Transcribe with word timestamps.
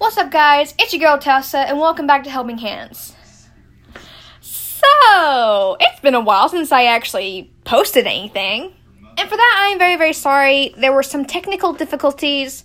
What's 0.00 0.16
up, 0.16 0.30
guys? 0.30 0.74
It's 0.78 0.94
your 0.94 1.00
girl 1.00 1.18
Tessa, 1.18 1.58
and 1.58 1.78
welcome 1.78 2.06
back 2.06 2.24
to 2.24 2.30
Helping 2.30 2.56
Hands. 2.56 3.14
So, 4.40 5.76
it's 5.78 6.00
been 6.00 6.14
a 6.14 6.20
while 6.20 6.48
since 6.48 6.72
I 6.72 6.84
actually 6.84 7.52
posted 7.64 8.06
anything, 8.06 8.72
and 9.18 9.28
for 9.28 9.36
that, 9.36 9.56
I 9.58 9.72
am 9.72 9.78
very, 9.78 9.96
very 9.96 10.14
sorry. 10.14 10.74
There 10.78 10.94
were 10.94 11.02
some 11.02 11.26
technical 11.26 11.74
difficulties, 11.74 12.64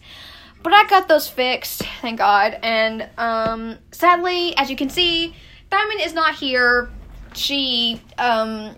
but 0.63 0.71
I 0.71 0.87
got 0.87 1.09
those 1.09 1.27
fixed, 1.27 1.81
thank 2.01 2.19
God. 2.19 2.57
And 2.63 3.09
um, 3.17 3.79
sadly, 3.91 4.55
as 4.55 4.69
you 4.69 4.77
can 4.77 4.87
see, 4.87 5.35
Diamond 5.69 5.99
is 6.03 6.13
not 6.13 6.35
here. 6.35 6.89
She 7.33 8.01
um, 8.17 8.77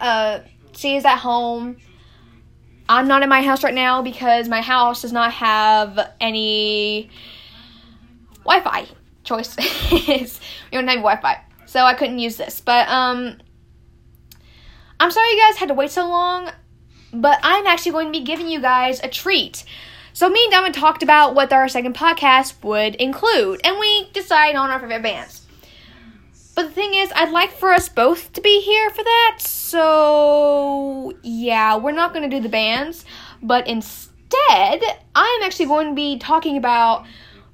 uh, 0.00 0.38
she 0.72 0.96
is 0.96 1.04
at 1.04 1.18
home. 1.18 1.76
I'm 2.88 3.06
not 3.06 3.22
in 3.22 3.28
my 3.28 3.42
house 3.42 3.62
right 3.62 3.74
now 3.74 4.00
because 4.00 4.48
my 4.48 4.62
house 4.62 5.02
does 5.02 5.12
not 5.12 5.30
have 5.34 6.14
any 6.22 7.10
Wi-Fi 8.46 8.86
choices. 9.24 9.58
we 10.72 10.78
don't 10.78 10.88
have 10.88 10.98
Wi-Fi, 10.98 11.40
so 11.66 11.82
I 11.82 11.94
couldn't 11.94 12.18
use 12.18 12.36
this. 12.36 12.60
But 12.60 12.88
um, 12.88 13.38
I'm 14.98 15.10
sorry 15.10 15.30
you 15.30 15.40
guys 15.40 15.56
had 15.56 15.68
to 15.68 15.74
wait 15.74 15.90
so 15.90 16.08
long. 16.08 16.50
But 17.12 17.38
I'm 17.42 17.66
actually 17.66 17.92
going 17.92 18.12
to 18.12 18.18
be 18.18 18.24
giving 18.24 18.48
you 18.48 18.60
guys 18.60 19.00
a 19.02 19.08
treat. 19.08 19.64
So 20.12 20.28
me 20.28 20.42
and 20.44 20.52
Diamond 20.52 20.74
talked 20.74 21.02
about 21.02 21.34
what 21.34 21.52
our 21.52 21.68
second 21.68 21.94
podcast 21.94 22.62
would 22.64 22.94
include, 22.96 23.60
and 23.64 23.78
we 23.78 24.10
decided 24.12 24.56
on 24.56 24.70
our 24.70 24.80
favorite 24.80 25.02
bands. 25.02 25.46
But 26.54 26.68
the 26.68 26.72
thing 26.72 26.94
is, 26.94 27.12
I'd 27.14 27.32
like 27.32 27.52
for 27.52 27.70
us 27.70 27.90
both 27.90 28.32
to 28.32 28.40
be 28.40 28.62
here 28.62 28.88
for 28.88 29.04
that. 29.04 29.36
So 29.40 31.12
yeah, 31.22 31.76
we're 31.76 31.92
not 31.92 32.14
going 32.14 32.28
to 32.28 32.34
do 32.34 32.42
the 32.42 32.48
bands, 32.48 33.04
but 33.42 33.68
instead, 33.68 34.80
I'm 35.14 35.42
actually 35.42 35.66
going 35.66 35.88
to 35.88 35.94
be 35.94 36.18
talking 36.18 36.56
about 36.56 37.04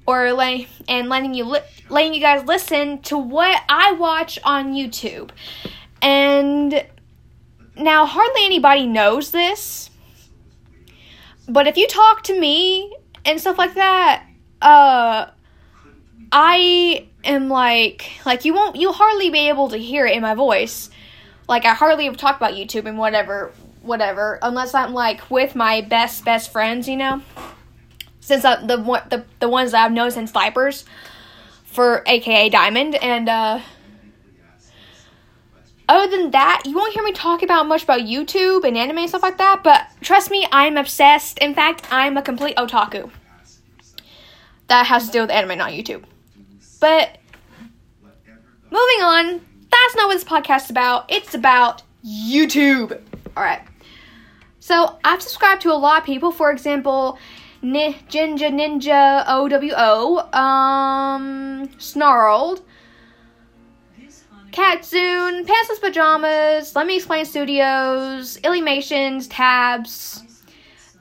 or 0.06 0.32
like 0.32 0.68
and 0.88 1.08
letting 1.08 1.34
you 1.34 1.44
li- 1.44 1.60
letting 1.88 2.14
you 2.14 2.20
guys 2.20 2.44
listen 2.46 3.00
to 3.02 3.16
what 3.16 3.62
I 3.68 3.92
watch 3.92 4.38
on 4.44 4.74
YouTube. 4.74 5.30
And 6.00 6.84
now 7.76 8.06
hardly 8.06 8.44
anybody 8.44 8.86
knows 8.86 9.30
this. 9.30 9.90
But 11.48 11.66
if 11.66 11.76
you 11.76 11.86
talk 11.86 12.24
to 12.24 12.38
me 12.38 12.96
and 13.24 13.40
stuff 13.40 13.58
like 13.58 13.74
that, 13.74 14.26
uh 14.60 15.26
I 16.32 17.08
am 17.24 17.48
like 17.48 18.10
like 18.24 18.44
you 18.44 18.54
won't 18.54 18.76
you'll 18.76 18.92
hardly 18.92 19.30
be 19.30 19.48
able 19.48 19.68
to 19.68 19.76
hear 19.76 20.06
it 20.06 20.16
in 20.16 20.22
my 20.22 20.34
voice. 20.34 20.90
Like 21.48 21.64
I 21.64 21.74
hardly 21.74 22.06
have 22.06 22.16
talked 22.16 22.38
about 22.38 22.54
YouTube 22.54 22.86
and 22.86 22.98
whatever 22.98 23.52
whatever 23.82 24.38
unless 24.42 24.74
I'm 24.74 24.94
like 24.94 25.30
with 25.30 25.54
my 25.54 25.80
best 25.82 26.24
best 26.24 26.50
friends, 26.50 26.88
you 26.88 26.96
know 26.96 27.22
since 28.40 28.66
the 28.66 29.02
the 29.10 29.24
the 29.40 29.48
ones 29.48 29.72
that 29.72 29.84
I've 29.84 29.92
known 29.92 30.10
since 30.10 30.30
Vipers 30.30 30.84
for 31.64 32.02
AKA 32.06 32.48
Diamond 32.48 32.94
and 32.96 33.28
uh 33.28 33.60
other 35.88 36.16
than 36.16 36.30
that, 36.30 36.62
you 36.64 36.74
won't 36.74 36.94
hear 36.94 37.02
me 37.02 37.12
talk 37.12 37.42
about 37.42 37.66
much 37.66 37.82
about 37.82 38.00
YouTube 38.00 38.64
and 38.64 38.78
anime 38.78 38.98
and 38.98 39.08
stuff 39.08 39.22
like 39.22 39.36
that, 39.38 39.62
but 39.62 39.88
trust 40.00 40.30
me, 40.30 40.46
I'm 40.50 40.78
obsessed. 40.78 41.38
In 41.38 41.54
fact, 41.54 41.86
I'm 41.90 42.16
a 42.16 42.22
complete 42.22 42.56
otaku. 42.56 43.10
That 44.68 44.86
has 44.86 45.06
to 45.06 45.12
do 45.12 45.20
with 45.20 45.30
anime, 45.30 45.58
not 45.58 45.72
YouTube. 45.72 46.04
But 46.80 47.18
moving 48.70 49.02
on, 49.02 49.40
that's 49.70 49.96
not 49.96 50.06
what 50.06 50.14
this 50.14 50.24
podcast 50.24 50.64
is 50.64 50.70
about. 50.70 51.12
It's 51.12 51.34
about 51.34 51.82
YouTube. 52.06 52.98
Alright. 53.36 53.60
So 54.60 54.98
I've 55.04 55.20
subscribed 55.20 55.62
to 55.62 55.72
a 55.72 55.74
lot 55.74 55.98
of 55.98 56.04
people. 56.06 56.30
For 56.30 56.50
example, 56.52 57.18
Ninja 57.62 58.50
Ninja 58.50 59.24
OWO, 59.28 60.32
um, 60.34 61.70
Snarled, 61.78 62.62
Catzoon, 64.50 65.46
Pantsless 65.46 65.80
Pajamas, 65.80 66.74
Let 66.74 66.86
Me 66.86 66.96
Explain 66.96 67.24
Studios, 67.24 68.36
Illuminations, 68.38 69.28
Tabs, 69.28 70.24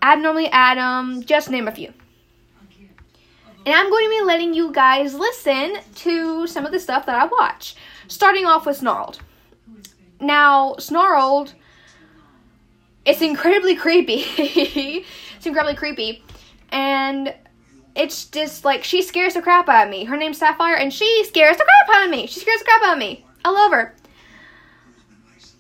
Abnormally 0.04 0.50
Adam, 0.52 1.24
just 1.24 1.50
name 1.50 1.68
a 1.68 1.72
few. 1.72 1.92
And 3.66 3.76
I'm 3.76 3.90
going 3.90 4.06
to 4.06 4.10
be 4.10 4.26
letting 4.26 4.54
you 4.54 4.72
guys 4.72 5.14
listen 5.16 5.78
to 5.96 6.48
some 6.48 6.66
of 6.66 6.72
the 6.72 6.80
stuff 6.80 7.06
that 7.08 7.16
I 7.16 7.26
watch. 7.26 7.76
Starting 8.08 8.46
off 8.46 8.66
with 8.66 8.78
Snarled. 8.78 9.20
Now, 10.20 10.76
Snarled, 10.78 11.54
it's 13.06 13.22
incredibly 13.22 13.76
creepy. 13.76 14.24
it's 14.38 15.46
incredibly 15.46 15.76
creepy 15.76 16.24
and 16.72 17.34
it's 17.96 18.26
just 18.26 18.64
like 18.66 18.84
she 18.84 19.02
scares 19.02 19.34
the 19.34 19.42
crap 19.42 19.68
out 19.70 19.88
of 19.88 19.92
me. 19.92 20.06
Her 20.06 20.18
name's 20.18 20.38
Sapphire, 20.38 20.76
and 20.76 20.94
she 20.94 21.24
scares 21.26 21.58
the 21.58 21.66
crap 21.66 21.98
out 21.98 22.06
of 22.06 22.12
me. 22.12 22.28
She 22.28 22.40
scares 22.40 22.60
the 22.60 22.66
crap 22.66 22.84
out 22.84 22.94
of 22.94 23.00
me. 23.00 23.26
I 23.44 23.52
love 23.52 23.72
her. 23.72 23.96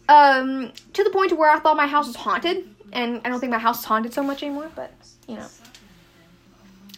Um, 0.09 0.71
to 0.93 1.03
the 1.03 1.09
point 1.09 1.37
where 1.37 1.49
I 1.49 1.59
thought 1.59 1.77
my 1.77 1.87
house 1.87 2.07
was 2.07 2.15
haunted, 2.15 2.67
and 2.91 3.21
I 3.23 3.29
don't 3.29 3.39
think 3.39 3.51
my 3.51 3.59
house 3.59 3.79
is 3.79 3.85
haunted 3.85 4.13
so 4.13 4.23
much 4.23 4.43
anymore. 4.43 4.69
But 4.75 4.91
you 5.27 5.35
know. 5.35 5.47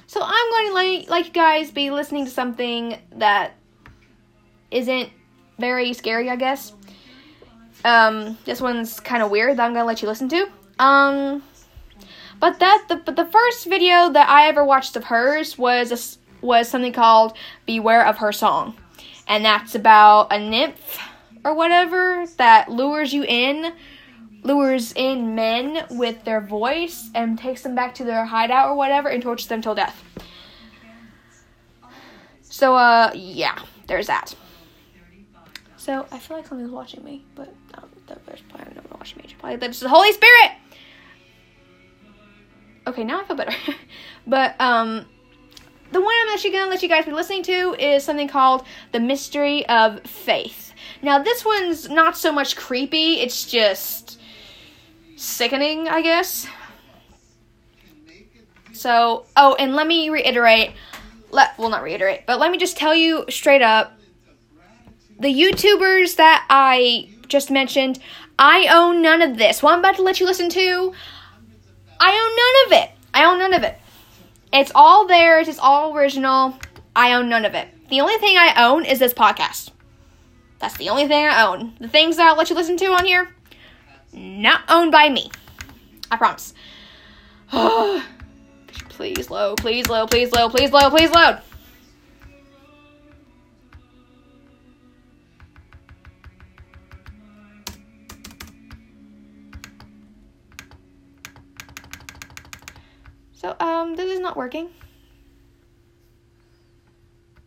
So 0.07 0.21
I'm 0.23 0.49
going 0.51 0.67
to 0.67 0.73
let 0.73 1.09
like 1.09 1.25
you 1.27 1.33
guys 1.33 1.71
be 1.71 1.89
listening 1.89 2.25
to 2.25 2.31
something 2.31 2.99
that 3.15 3.53
isn't 4.69 5.09
very 5.57 5.93
scary, 5.93 6.29
I 6.29 6.35
guess. 6.35 6.73
Um, 7.85 8.37
this 8.45 8.61
one's 8.61 8.99
kind 8.99 9.23
of 9.23 9.29
weird 9.29 9.57
that 9.57 9.65
I'm 9.65 9.73
gonna 9.73 9.85
let 9.85 10.01
you 10.01 10.07
listen 10.07 10.29
to. 10.29 10.47
Um, 10.79 11.43
but 12.43 12.59
that 12.59 12.87
the 12.89 12.97
but 12.97 13.15
the 13.15 13.23
first 13.23 13.67
video 13.67 14.09
that 14.09 14.27
I 14.27 14.49
ever 14.49 14.65
watched 14.65 14.97
of 14.97 15.05
hers 15.05 15.57
was 15.57 15.93
a, 15.93 16.45
was 16.45 16.67
something 16.67 16.91
called 16.91 17.37
"Beware 17.65 18.05
of 18.05 18.17
Her 18.17 18.33
Song," 18.33 18.75
and 19.29 19.45
that's 19.45 19.75
about 19.75 20.27
a 20.29 20.37
nymph 20.37 20.99
or 21.45 21.53
whatever 21.55 22.25
that 22.35 22.67
lures 22.67 23.13
you 23.13 23.23
in, 23.23 23.71
lures 24.43 24.91
in 24.91 25.35
men 25.35 25.85
with 25.91 26.25
their 26.25 26.41
voice 26.41 27.09
and 27.15 27.39
takes 27.39 27.61
them 27.61 27.75
back 27.75 27.95
to 27.95 28.03
their 28.03 28.25
hideout 28.25 28.67
or 28.67 28.75
whatever 28.75 29.07
and 29.07 29.23
tortures 29.23 29.47
them 29.47 29.61
till 29.61 29.75
death. 29.75 30.03
So 32.41 32.75
uh 32.75 33.11
yeah, 33.15 33.57
there's 33.87 34.07
that. 34.07 34.35
So 35.77 36.05
I 36.11 36.19
feel 36.19 36.35
like 36.35 36.47
something's 36.47 36.71
watching 36.71 37.05
me, 37.05 37.23
but 37.35 37.53
um, 37.75 37.89
there's 38.25 38.41
probably 38.49 38.73
no 38.75 38.81
one 38.81 38.99
watching 38.99 39.19
me. 39.19 39.33
Probably 39.39 39.55
that's 39.55 39.79
the 39.79 39.87
Holy 39.87 40.11
Spirit 40.11 40.51
okay, 42.87 43.03
now 43.03 43.21
I 43.21 43.23
feel 43.25 43.35
better. 43.35 43.55
but 44.27 44.59
um, 44.59 45.05
the 45.91 46.01
one 46.01 46.13
I'm 46.23 46.33
actually 46.33 46.51
gonna 46.51 46.69
let 46.69 46.81
you 46.83 46.89
guys 46.89 47.05
be 47.05 47.11
listening 47.11 47.43
to 47.43 47.75
is 47.79 48.03
something 48.03 48.27
called 48.27 48.65
"The 48.91 48.99
Mystery 48.99 49.65
of 49.67 50.01
Faith." 50.01 50.73
Now, 51.01 51.19
this 51.19 51.45
one's 51.45 51.89
not 51.89 52.17
so 52.17 52.31
much 52.31 52.55
creepy; 52.55 53.21
it's 53.21 53.49
just 53.49 54.19
sickening, 55.15 55.87
I 55.87 56.01
guess. 56.01 56.47
So, 58.73 59.25
oh, 59.37 59.55
and 59.59 59.75
let 59.75 59.87
me 59.87 60.09
reiterate. 60.09 60.71
Let 61.31 61.57
well, 61.57 61.69
not 61.69 61.83
reiterate, 61.83 62.25
but 62.25 62.39
let 62.39 62.51
me 62.51 62.57
just 62.57 62.77
tell 62.77 62.95
you 62.95 63.25
straight 63.29 63.61
up. 63.61 63.93
The 65.19 65.33
YouTubers 65.33 66.15
that 66.17 66.45
I 66.49 67.09
just 67.27 67.49
mentioned, 67.49 67.99
I 68.37 68.67
own 68.67 69.01
none 69.01 69.21
of 69.21 69.37
this. 69.37 69.63
What 69.63 69.73
I'm 69.73 69.79
about 69.79 69.95
to 69.95 70.01
let 70.01 70.19
you 70.19 70.25
listen 70.25 70.49
to, 70.49 70.93
I 71.99 72.11
own 72.11 72.35
none 72.35 72.81
of 72.81 72.83
it. 72.83 72.97
I 73.13 73.25
own 73.25 73.39
none 73.39 73.53
of 73.53 73.63
it. 73.63 73.79
It's 74.51 74.71
all 74.75 75.07
theirs. 75.07 75.47
It's 75.47 75.59
all 75.59 75.95
original. 75.95 76.57
I 76.95 77.13
own 77.13 77.29
none 77.29 77.45
of 77.45 77.55
it. 77.55 77.67
The 77.89 78.01
only 78.01 78.17
thing 78.17 78.37
I 78.37 78.53
own 78.65 78.85
is 78.85 78.99
this 78.99 79.13
podcast. 79.13 79.71
That's 80.59 80.77
the 80.77 80.89
only 80.89 81.07
thing 81.07 81.25
I 81.25 81.45
own. 81.45 81.73
The 81.79 81.87
things 81.87 82.17
that 82.17 82.27
I'll 82.27 82.37
let 82.37 82.49
you 82.49 82.55
listen 82.55 82.77
to 82.77 82.85
on 82.87 83.05
here, 83.05 83.33
not 84.13 84.61
owned 84.69 84.91
by 84.91 85.09
me. 85.09 85.29
I 86.09 86.15
promise. 86.15 86.53
please 88.89 89.29
load, 89.29 89.57
please 89.57 89.87
load, 89.89 90.09
please 90.09 90.31
load, 90.31 90.51
please 90.51 90.71
load, 90.71 90.89
please 90.91 91.11
load. 91.11 91.41
So, 103.43 103.53
um, 103.59 103.97
this 103.97 104.09
is 104.09 104.21
not 104.21 104.37
working. 104.37 104.69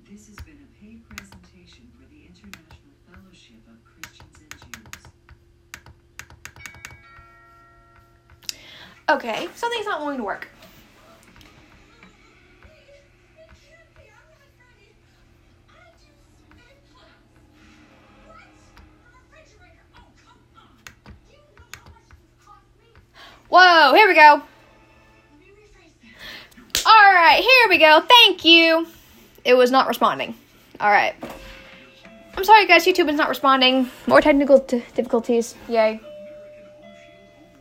This 0.04 0.26
has 0.26 0.37
been 0.37 0.58
a 0.62 0.78
paid 0.78 1.08
presentation 1.08 1.90
for 1.98 2.06
the 2.10 2.26
International 2.26 2.93
Fellowship 3.10 3.62
of 3.66 3.82
Christians 3.82 4.38
and 4.43 4.50
Jews. 8.50 8.58
Okay, 9.08 9.48
something's 9.54 9.87
not 9.87 10.00
going 10.00 10.19
to 10.19 10.25
work. 10.25 10.48
Whoa, 23.48 23.94
here 23.94 24.08
we 24.08 24.14
go. 24.14 24.43
All 27.67 27.71
right, 27.73 27.81
here 27.81 27.89
we 27.89 28.01
go. 28.01 28.07
Thank 28.07 28.45
you. 28.45 28.87
it 29.45 29.55
was 29.55 29.73
not 29.73 29.89
responding. 29.89 30.37
All 30.79 30.89
right. 30.89 31.17
I'm 32.37 32.45
sorry, 32.45 32.65
guys. 32.65 32.87
YouTube 32.87 33.09
is 33.11 33.17
not 33.17 33.29
responding. 33.29 33.91
More 34.07 34.21
technical 34.21 34.61
t- 34.61 34.85
difficulties. 34.95 35.57
Yay. 35.69 36.01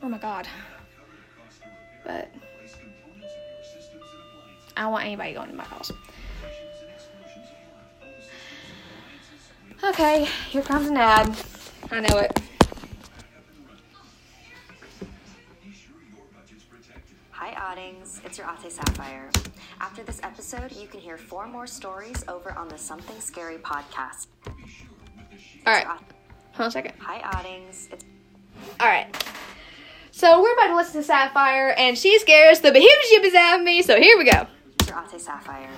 Oh 0.04 0.08
my 0.08 0.20
god. 0.20 0.48
But 2.04 2.30
I 4.78 4.82
don't 4.84 4.92
want 4.92 5.06
anybody 5.06 5.34
going 5.34 5.50
to 5.50 5.56
my 5.56 5.64
house. 5.64 5.92
Okay, 9.84 10.28
here 10.52 10.62
comes 10.62 10.88
an 10.88 10.98
ad. 10.98 11.36
I 11.90 12.02
know 12.02 12.20
it. 12.20 12.45
Oddlings. 17.66 18.24
It's 18.24 18.38
your 18.38 18.48
Ate 18.48 18.72
Sapphire. 18.72 19.28
After 19.82 20.04
this 20.04 20.20
episode, 20.22 20.72
you 20.72 20.86
can 20.88 21.00
hear 21.00 21.18
four 21.18 21.48
more 21.48 21.66
stories 21.66 22.24
over 22.28 22.52
on 22.56 22.68
the 22.68 22.78
Something 22.78 23.20
Scary 23.20 23.58
podcast. 23.58 24.28
All 25.66 25.74
right. 25.74 25.88
Hold 25.88 26.00
on 26.60 26.68
a 26.68 26.72
second. 26.72 26.94
Hi, 27.00 27.22
Oddlings. 27.22 27.92
It's 27.92 28.06
All 28.80 28.88
right. 28.88 29.08
So 30.12 30.44
we're 30.44 30.54
about 30.54 30.68
to 30.68 30.76
listen 30.76 31.02
to 31.02 31.04
Sapphire, 31.04 31.74
and 31.76 31.98
she 31.98 32.20
scares 32.20 32.60
the 32.60 32.72
behemoth 32.72 33.26
is 33.26 33.34
out 33.34 33.58
of 33.58 33.66
me. 33.66 33.82
So 33.82 34.00
here 34.00 34.16
we 34.16 34.26
go. 34.26 34.46
Your 34.88 35.04
Ate 35.12 35.20
Sapphire. 35.20 35.72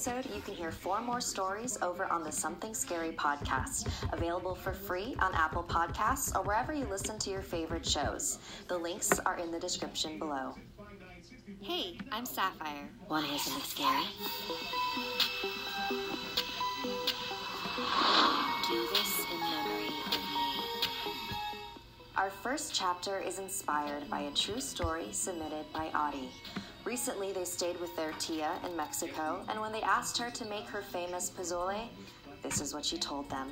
Episode, 0.00 0.34
you 0.34 0.40
can 0.40 0.54
hear 0.54 0.72
four 0.72 1.02
more 1.02 1.20
stories 1.20 1.76
over 1.82 2.10
on 2.10 2.24
the 2.24 2.32
Something 2.32 2.72
Scary 2.72 3.12
podcast, 3.12 3.86
available 4.14 4.54
for 4.54 4.72
free 4.72 5.14
on 5.18 5.34
Apple 5.34 5.62
Podcasts 5.62 6.34
or 6.34 6.42
wherever 6.42 6.72
you 6.72 6.86
listen 6.86 7.18
to 7.18 7.28
your 7.28 7.42
favorite 7.42 7.84
shows. 7.84 8.38
The 8.68 8.78
links 8.78 9.18
are 9.18 9.36
in 9.36 9.52
the 9.52 9.60
description 9.60 10.18
below. 10.18 10.54
Hey, 11.60 11.98
I'm 12.10 12.24
Sapphire. 12.24 12.88
Want 13.10 13.26
to 13.26 13.30
hear 13.30 13.38
something 13.38 13.62
scary? 13.62 14.04
Do 18.68 18.88
this 18.94 19.26
in 19.30 19.38
memory 19.38 19.88
of 20.06 20.12
me. 20.12 20.62
Our 22.16 22.30
first 22.30 22.72
chapter 22.72 23.18
is 23.18 23.38
inspired 23.38 24.08
by 24.08 24.20
a 24.20 24.30
true 24.30 24.62
story 24.62 25.08
submitted 25.12 25.70
by 25.74 25.88
Audie. 25.88 26.30
Recently, 26.90 27.30
they 27.30 27.44
stayed 27.44 27.80
with 27.80 27.94
their 27.94 28.10
tia 28.18 28.58
in 28.66 28.76
Mexico, 28.76 29.44
and 29.48 29.60
when 29.60 29.70
they 29.70 29.80
asked 29.80 30.18
her 30.18 30.28
to 30.28 30.44
make 30.46 30.64
her 30.64 30.82
famous 30.82 31.30
pozole, 31.30 31.86
this 32.42 32.60
is 32.60 32.74
what 32.74 32.84
she 32.84 32.98
told 32.98 33.30
them 33.30 33.46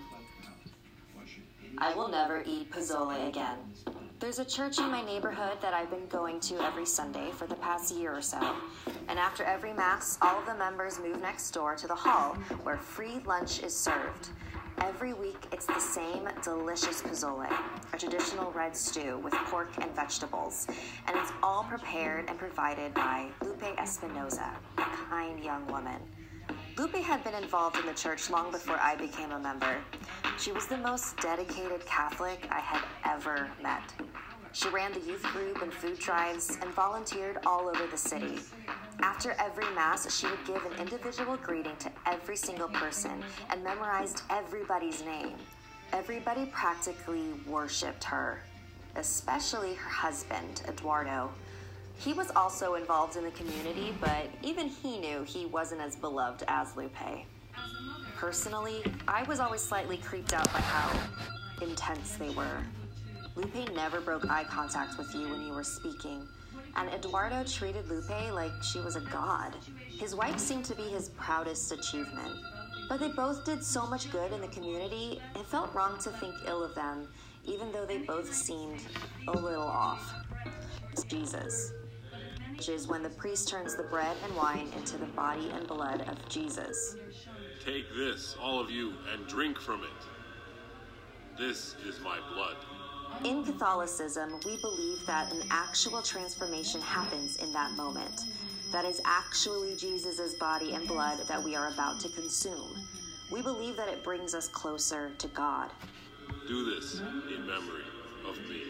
I 1.79 1.95
will 1.95 2.09
never 2.09 2.43
eat 2.45 2.73
pozole 2.73 3.29
again. 3.29 3.59
There's 4.19 4.41
a 4.41 4.45
church 4.45 4.79
in 4.79 4.91
my 4.91 5.03
neighborhood 5.03 5.59
that 5.63 5.73
I've 5.73 5.89
been 5.89 6.09
going 6.09 6.41
to 6.41 6.61
every 6.65 6.85
Sunday 6.85 7.31
for 7.31 7.47
the 7.47 7.55
past 7.55 7.95
year 7.95 8.13
or 8.13 8.23
so. 8.23 8.57
And 9.07 9.21
after 9.21 9.45
every 9.45 9.73
Mass, 9.73 10.19
all 10.21 10.41
of 10.41 10.47
the 10.47 10.57
members 10.57 10.99
move 10.99 11.23
next 11.23 11.53
door 11.53 11.77
to 11.77 11.87
the 11.87 11.95
hall 11.95 12.35
where 12.65 12.77
free 12.77 13.21
lunch 13.25 13.63
is 13.63 13.73
served. 13.73 14.31
Every 14.81 15.13
week, 15.13 15.28
it's 15.53 15.67
the 15.67 15.81
same 15.81 16.29
delicious 16.43 17.03
pozole, 17.03 17.49
a 17.93 17.99
traditional 17.99 18.51
red 18.53 18.77
stew 18.77 19.19
with 19.19 19.33
pork 19.33 19.71
and 19.81 19.95
vegetables. 19.95 20.67
And 21.07 21.17
it's 21.17 21.33
all 21.43 21.65
prepared 21.65 22.29
and 22.29 22.39
provided 22.39 22.95
by 22.95 23.29
Lupe 23.43 23.77
Espinoza, 23.77 24.51
a 24.77 24.83
kind 24.83 25.43
young 25.43 25.67
woman. 25.67 26.01
Lupe 26.77 26.97
had 26.97 27.25
been 27.25 27.35
involved 27.35 27.77
in 27.77 27.87
the 27.87 27.95
church 27.95 28.31
long 28.31 28.51
before 28.51 28.79
I 28.81 28.95
became 28.95 29.33
a 29.33 29.39
member. 29.39 29.79
She 30.39 30.53
was 30.53 30.67
the 30.67 30.77
most 30.77 31.17
dedicated 31.19 31.85
Catholic 31.87 32.47
I 32.51 32.61
had 32.61 32.83
ever 33.05 33.51
met. 33.63 33.83
She 34.53 34.69
ran 34.69 34.93
the 34.93 35.01
youth 35.01 35.23
group 35.25 35.63
and 35.63 35.73
food 35.73 35.99
drives 35.99 36.57
and 36.63 36.71
volunteered 36.75 37.39
all 37.45 37.69
over 37.69 37.87
the 37.87 37.97
city. 37.97 38.39
After 39.01 39.33
every 39.39 39.65
Mass, 39.75 40.13
she 40.17 40.27
would 40.27 40.45
give 40.45 40.65
an 40.65 40.81
individual 40.81 41.37
greeting 41.37 41.77
to 41.77 41.91
every 42.07 42.37
single 42.37 42.69
person 42.69 43.23
and 43.51 43.63
memorized 43.63 44.23
everybody's 44.29 45.05
name. 45.05 45.35
Everybody 45.93 46.47
practically 46.47 47.33
worshiped 47.47 48.03
her, 48.05 48.41
especially 48.97 49.75
her 49.75 49.89
husband, 49.89 50.63
Eduardo. 50.69 51.31
He 51.97 52.13
was 52.13 52.31
also 52.33 52.75
involved 52.75 53.17
in 53.17 53.25
the 53.25 53.31
community, 53.31 53.95
but 54.01 54.29
even 54.43 54.69
he 54.69 54.99
knew 54.99 55.23
he 55.23 55.47
wasn't 55.47 55.81
as 55.81 55.95
beloved 55.97 56.45
as 56.49 56.77
Lupe. 56.77 56.93
Personally, 58.17 58.83
I 59.07 59.23
was 59.25 59.39
always 59.39 59.61
slightly 59.61 59.97
creeped 59.99 60.33
out 60.33 60.53
by 60.53 60.61
how 60.61 60.91
intense 61.63 62.17
they 62.17 62.31
were. 62.31 62.63
Lupe 63.37 63.73
never 63.75 64.01
broke 64.01 64.29
eye 64.29 64.45
contact 64.45 64.99
with 64.99 65.15
you 65.15 65.29
when 65.29 65.43
you 65.43 65.53
were 65.53 65.65
speaking, 65.65 66.27
and 66.79 66.89
Eduardo 66.95 67.45
treated 67.45 67.89
Lupe 67.89 68.33
like 68.33 68.63
she 68.63 68.81
was 68.81 68.97
a 68.97 69.01
god. 69.01 69.55
His 69.99 70.15
wife 70.15 70.39
seemed 70.39 70.65
to 70.65 70.75
be 70.75 70.85
his 70.85 71.11
proudest 71.11 71.71
achievement. 71.73 72.35
But 72.89 73.01
they 73.01 73.09
both 73.09 73.45
did 73.45 73.63
so 73.63 73.87
much 73.87 74.11
good 74.11 74.33
in 74.33 74.41
the 74.41 74.49
community, 74.49 75.21
it 75.35 75.45
felt 75.47 75.75
wrong 75.75 75.99
to 75.99 76.11
think 76.13 76.35
ill 76.47 76.65
of 76.65 76.75
them, 76.75 77.09
even 77.45 77.71
though 77.71 77.85
they 77.85 77.99
both 77.99 78.33
seemed 78.33 78.81
a 79.27 79.33
little 79.33 79.69
off. 79.69 80.15
It's 80.93 81.05
Jesus 81.05 81.73
which 82.59 82.69
is 82.69 82.89
when 82.89 83.05
the 83.05 83.11
priest 83.11 83.49
turns 83.49 83.77
the 83.77 83.85
bread 83.85 84.17
and 84.25 84.35
wine 84.35 84.69
into 84.77 84.99
the 84.99 85.07
body 85.07 85.49
and 85.55 85.65
blood 85.69 86.01
of 86.09 86.29
Jesus. 86.29 86.97
Take 87.65 87.85
this, 87.97 88.37
all 88.43 88.59
of 88.59 88.69
you, 88.69 88.95
and 89.13 89.29
drink 89.29 89.61
from 89.61 89.85
it. 89.85 91.39
This 91.39 91.77
is 91.87 92.01
my 92.01 92.19
blood. 92.35 92.57
In 93.25 93.45
Catholicism, 93.45 94.41
we 94.47 94.57
believe 94.59 95.05
that 95.07 95.33
an 95.33 95.43
actual 95.51 96.03
transformation 96.03 96.81
happens 96.81 97.37
in 97.37 97.53
that 97.53 97.73
moment. 97.73 98.27
That 98.71 98.85
is 98.85 99.01
actually 99.05 99.75
Jesus' 99.77 100.35
body 100.35 100.75
and 100.75 100.87
blood 100.87 101.19
that 101.27 101.43
we 101.43 101.57
are 101.57 101.69
about 101.69 101.99
to 102.01 102.09
consume. 102.11 102.77
We 103.31 103.43
believe 103.43 103.77
that 103.77 103.89
it 103.89 104.05
brings 104.05 104.35
us 104.35 104.47
closer 104.49 105.11
to 105.19 105.29
God. 105.29 105.71
Do 106.47 106.65
this 106.75 107.01
in 107.01 107.47
memory 107.47 107.83
of 108.29 108.39
me. 108.49 108.63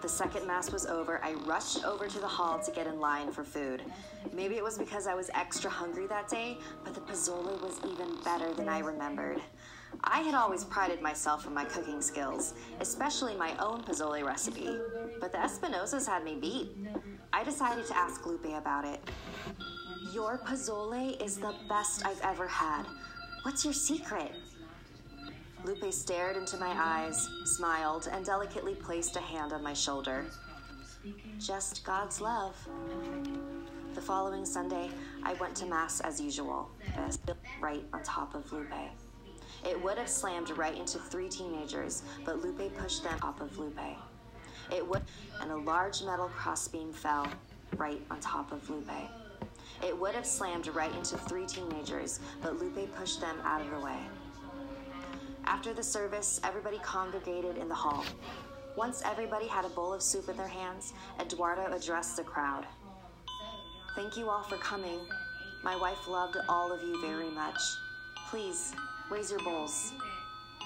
The 0.00 0.08
second 0.08 0.46
Mass 0.46 0.70
was 0.70 0.86
over, 0.86 1.20
I 1.24 1.34
rushed 1.44 1.84
over 1.84 2.06
to 2.06 2.18
the 2.20 2.28
hall 2.28 2.60
to 2.60 2.70
get 2.70 2.86
in 2.86 3.00
line 3.00 3.32
for 3.32 3.42
food. 3.42 3.82
Maybe 4.32 4.56
it 4.56 4.62
was 4.62 4.78
because 4.78 5.08
I 5.08 5.14
was 5.14 5.28
extra 5.34 5.68
hungry 5.68 6.06
that 6.06 6.28
day, 6.28 6.56
but 6.84 6.94
the 6.94 7.00
pozole 7.00 7.60
was 7.60 7.80
even 7.84 8.16
better 8.22 8.54
than 8.54 8.68
I 8.68 8.78
remembered. 8.78 9.40
I 10.04 10.20
had 10.20 10.34
always 10.34 10.64
prided 10.64 11.02
myself 11.02 11.46
on 11.46 11.54
my 11.54 11.64
cooking 11.64 12.00
skills, 12.00 12.54
especially 12.80 13.34
my 13.36 13.56
own 13.58 13.82
pozole 13.82 14.24
recipe, 14.24 14.78
but 15.20 15.32
the 15.32 15.38
Espinozas 15.38 16.06
had 16.06 16.24
me 16.24 16.36
beat. 16.36 16.76
I 17.32 17.44
decided 17.44 17.86
to 17.86 17.96
ask 17.96 18.24
Lupe 18.24 18.46
about 18.46 18.84
it. 18.84 19.00
Your 20.12 20.38
pozole 20.38 21.22
is 21.22 21.36
the 21.36 21.54
best 21.68 22.06
I've 22.06 22.20
ever 22.22 22.46
had. 22.46 22.84
What's 23.42 23.64
your 23.64 23.74
secret? 23.74 24.32
Lupe 25.64 25.92
stared 25.92 26.36
into 26.36 26.56
my 26.56 26.72
eyes, 26.76 27.28
smiled, 27.44 28.08
and 28.10 28.24
delicately 28.24 28.74
placed 28.74 29.16
a 29.16 29.20
hand 29.20 29.52
on 29.52 29.62
my 29.62 29.72
shoulder. 29.72 30.24
Just 31.38 31.84
God's 31.84 32.20
love. 32.20 32.56
The 33.94 34.00
following 34.00 34.44
Sunday, 34.44 34.90
I 35.24 35.34
went 35.34 35.56
to 35.56 35.66
Mass 35.66 36.00
as 36.00 36.20
usual, 36.20 36.70
right 37.60 37.84
on 37.92 38.02
top 38.02 38.34
of 38.34 38.50
Lupe. 38.52 38.72
It 39.66 39.82
would 39.82 39.98
have 39.98 40.08
slammed 40.08 40.50
right 40.50 40.76
into 40.76 40.98
three 40.98 41.28
teenagers, 41.28 42.02
but 42.24 42.42
Lupe 42.42 42.76
pushed 42.76 43.02
them 43.02 43.18
off 43.22 43.40
of 43.40 43.58
Lupe. 43.58 43.78
It 44.74 44.86
would, 44.86 45.02
and 45.40 45.50
a 45.50 45.56
large 45.56 46.02
metal 46.02 46.28
crossbeam 46.28 46.92
fell 46.92 47.26
right 47.76 48.00
on 48.10 48.20
top 48.20 48.52
of 48.52 48.68
Lupe. 48.70 48.90
It 49.82 49.98
would 49.98 50.14
have 50.14 50.26
slammed 50.26 50.66
right 50.68 50.94
into 50.94 51.16
three 51.16 51.46
teenagers, 51.46 52.20
but 52.42 52.58
Lupe 52.58 52.94
pushed 52.96 53.20
them 53.20 53.36
out 53.44 53.60
of 53.60 53.70
the 53.70 53.80
way. 53.80 53.98
After 55.44 55.72
the 55.72 55.82
service, 55.82 56.40
everybody 56.44 56.78
congregated 56.78 57.56
in 57.56 57.68
the 57.68 57.74
hall. 57.74 58.04
Once 58.76 59.02
everybody 59.04 59.46
had 59.46 59.64
a 59.64 59.68
bowl 59.70 59.92
of 59.92 60.02
soup 60.02 60.28
in 60.28 60.36
their 60.36 60.48
hands, 60.48 60.92
Eduardo 61.20 61.72
addressed 61.74 62.16
the 62.16 62.22
crowd. 62.22 62.66
Thank 63.96 64.16
you 64.16 64.28
all 64.28 64.42
for 64.42 64.56
coming. 64.58 65.00
My 65.64 65.74
wife 65.76 66.06
loved 66.06 66.36
all 66.48 66.70
of 66.70 66.82
you 66.82 67.00
very 67.00 67.30
much. 67.30 67.60
Please, 68.30 68.74
raise 69.10 69.30
your 69.30 69.40
bowls. 69.40 69.92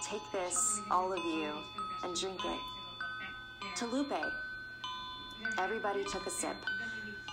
Take 0.05 0.23
this, 0.33 0.81
all 0.91 1.13
of 1.13 1.19
you, 1.19 1.53
and 2.03 2.17
drink 2.17 2.41
it. 2.45 2.59
To 3.77 3.87
Lupe. 3.87 4.13
Everybody 5.59 6.05
took 6.05 6.27
a 6.27 6.31
sip. 6.31 6.57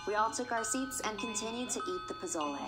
We 0.06 0.14
all 0.14 0.30
took 0.30 0.52
our 0.52 0.64
seats 0.64 1.00
and 1.04 1.18
continued 1.18 1.70
to 1.70 1.80
eat 1.80 2.00
the 2.08 2.14
pozole. 2.14 2.58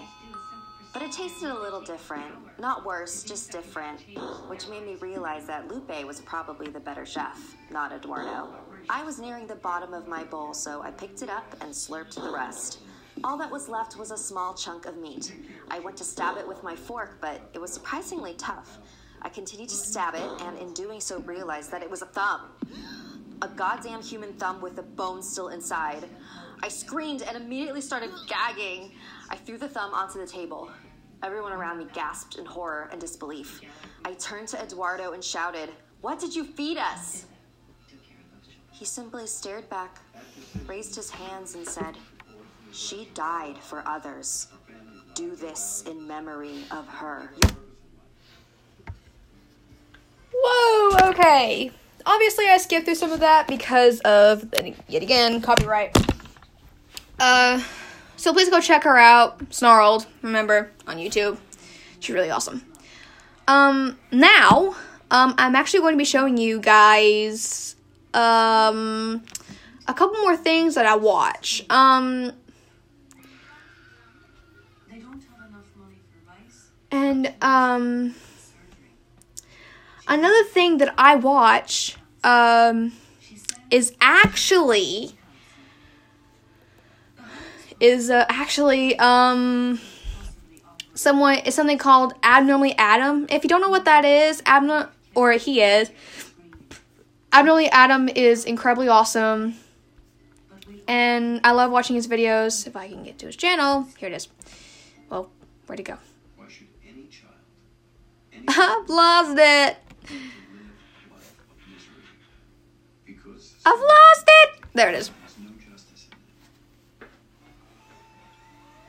But 0.93 1.03
it 1.03 1.13
tasted 1.13 1.51
a 1.51 1.59
little 1.59 1.81
different. 1.81 2.35
Not 2.59 2.85
worse, 2.85 3.23
just 3.23 3.51
different, 3.51 4.01
which 4.49 4.69
made 4.69 4.85
me 4.85 4.97
realize 4.97 5.47
that 5.47 5.69
Lupe 5.69 6.05
was 6.05 6.21
probably 6.21 6.69
the 6.69 6.81
better 6.81 7.07
chef, 7.07 7.57
not 7.71 7.93
Eduardo. 7.93 8.49
I 8.91 9.03
was 9.05 9.19
nearing 9.19 9.47
the 9.47 9.55
bottom 9.55 9.95
of 9.95 10.07
my 10.07 10.25
bowl, 10.25 10.53
so 10.53 10.83
I 10.83 10.91
picked 10.91 11.23
it 11.23 11.31
up 11.31 11.57
and 11.63 11.73
slurped 11.73 12.17
the 12.17 12.31
rest. 12.31 12.81
All 13.25 13.37
that 13.39 13.51
was 13.51 13.69
left 13.69 13.97
was 13.97 14.11
a 14.11 14.17
small 14.17 14.55
chunk 14.55 14.87
of 14.87 14.97
meat. 14.97 15.33
I 15.71 15.79
went 15.79 15.97
to 15.99 16.05
stab 16.05 16.39
it 16.39 16.49
with 16.49 16.63
my 16.65 16.75
fork, 16.75 17.19
but 17.21 17.41
it 17.55 17.61
was 17.61 17.73
surprisingly 17.73 18.35
tough. 18.35 18.79
I 19.21 19.29
continued 19.29 19.69
to 19.69 19.77
stab 19.77 20.15
it, 20.15 20.29
and 20.43 20.59
in 20.59 20.73
doing 20.75 21.01
so, 21.01 21.21
realized 21.21 21.71
that 21.71 21.83
it 21.83 21.91
was 21.91 22.03
a 22.03 22.07
thumb. 22.07 22.41
A 23.43 23.49
goddamn 23.49 24.03
human 24.03 24.33
thumb 24.35 24.61
with 24.61 24.79
a 24.79 24.83
bone 24.83 25.23
still 25.23 25.49
inside. 25.49 26.09
I 26.63 26.69
screamed 26.69 27.23
and 27.23 27.37
immediately 27.37 27.81
started 27.81 28.11
gagging. 28.27 28.93
I 29.31 29.37
threw 29.37 29.59
the 29.59 29.69
thumb 29.69 29.93
onto 29.95 30.19
the 30.19 30.27
table. 30.27 30.71
Everyone 31.23 31.53
around 31.53 31.79
me 31.79 31.87
gasped 31.93 32.37
in 32.37 32.45
horror 32.45 32.89
and 32.91 33.01
disbelief. 33.01 33.61
I 34.05 34.15
turned 34.15 34.49
to 34.49 34.61
Eduardo 34.61 35.13
and 35.13 35.23
shouted, 35.23 35.71
What 36.01 36.19
did 36.19 36.35
you 36.35 36.45
feed 36.45 36.79
us? 36.79 37.27
He 38.73 38.85
simply 38.85 39.29
stared 39.29 39.69
back, 39.69 40.01
raised 40.67 40.97
his 40.97 41.11
hands, 41.11 41.55
and 41.55 41.67
said, 41.67 41.97
She 42.73 43.09
died 43.15 43.59
for 43.59 43.87
others. 43.87 44.49
Do 45.15 45.37
this 45.37 45.85
in 45.87 46.07
memory 46.07 46.65
of 46.71 46.89
her. 46.89 47.31
Whoa, 50.35 51.11
okay. 51.11 51.71
Obviously, 52.07 52.47
I 52.49 52.57
skipped 52.57 52.87
through 52.87 52.95
some 52.95 53.13
of 53.13 53.21
that 53.21 53.47
because 53.47 54.01
of, 54.01 54.47
yet 54.89 55.03
again, 55.03 55.41
copyright. 55.43 55.97
Uh, 57.21 57.63
so 58.17 58.33
please 58.33 58.49
go 58.49 58.61
check 58.61 58.85
her 58.85 58.97
out, 58.97 59.41
Snarled, 59.53 60.07
remember, 60.23 60.71
on 60.87 60.97
YouTube. 60.97 61.37
She's 62.01 62.15
really 62.15 62.31
awesome. 62.31 62.65
Um, 63.47 63.99
now, 64.11 64.75
um, 65.11 65.35
I'm 65.37 65.55
actually 65.55 65.81
going 65.81 65.95
to 65.95 65.99
be 65.99 66.05
showing 66.05 66.39
you 66.39 66.59
guys, 66.59 67.77
um, 68.15 69.23
a 69.87 69.95
couple 69.95 70.21
more 70.23 70.37
things 70.37 70.75
that 70.75 70.87
I 70.87 70.97
watch. 70.97 71.65
Um, 71.69 72.33
and, 76.91 77.33
um, 77.41 78.15
another 80.07 80.45
thing 80.45 80.79
that 80.79 80.95
I 80.99 81.17
watch 81.17 81.97
um, 82.25 82.93
is 83.71 83.95
actually 84.01 85.17
is 87.81 88.11
uh, 88.11 88.25
actually 88.29 88.97
um 88.99 89.81
someone 90.95 91.39
is 91.39 91.55
something 91.55 91.79
called 91.79 92.15
abnormally 92.23 92.77
Adam. 92.77 93.27
If 93.29 93.43
you 93.43 93.49
don't 93.49 93.61
know 93.61 93.71
what 93.71 93.87
that 93.87 94.05
is, 94.05 94.41
Abno 94.43 94.89
or 95.15 95.33
he 95.33 95.61
is 95.61 95.91
abnormally 97.33 97.69
Adam 97.71 98.09
is 98.09 98.45
incredibly 98.45 98.89
awesome. 98.89 99.55
And 100.87 101.41
I 101.45 101.53
love 101.53 101.71
watching 101.71 101.97
his 101.97 102.07
videos. 102.07 102.67
If 102.67 102.77
I 102.77 102.89
can 102.89 103.03
get 103.03 103.19
to 103.21 103.27
his 103.27 103.37
channel, 103.37 103.89
here 103.99 104.09
it 104.09 104.15
is. 104.15 104.29
Where'd 105.73 105.81
it 105.81 105.85
go? 105.85 105.97
I've 108.47 108.89
lost 108.91 109.39
it. 109.39 109.79
I've 113.65 113.81
lost 113.81 114.25
it. 114.27 114.51
There 114.75 114.91
it 114.91 114.95
is. 114.97 115.11